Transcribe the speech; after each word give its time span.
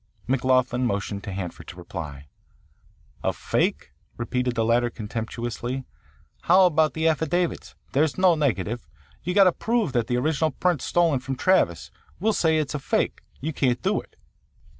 McLoughlin 0.27 0.81
motioned 0.83 1.23
to 1.25 1.31
Hanford 1.31 1.67
to 1.67 1.75
reply. 1.75 2.25
"A 3.23 3.31
fake?" 3.31 3.91
repeated 4.17 4.55
the 4.55 4.65
latter 4.65 4.89
contemptuously. 4.89 5.85
"How 6.45 6.65
about 6.65 6.95
the 6.95 7.07
affidavits? 7.07 7.75
There's 7.93 8.17
no 8.17 8.33
negative. 8.33 8.87
You've 9.21 9.35
got 9.35 9.43
to 9.43 9.51
prove 9.51 9.93
that 9.93 10.07
the 10.07 10.17
original 10.17 10.49
print 10.49 10.81
stolen 10.81 11.19
from 11.19 11.35
Travis, 11.35 11.91
we'll 12.19 12.33
say, 12.33 12.57
is 12.57 12.73
a 12.73 12.79
fake. 12.79 13.21
You 13.41 13.53
can't 13.53 13.83
do 13.83 14.01
it." 14.01 14.15